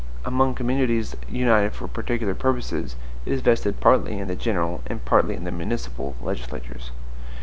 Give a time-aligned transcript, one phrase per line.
[0.25, 5.35] Among communities united for particular purposes, it is vested partly in the general and partly
[5.35, 6.89] in the municipal legislatures.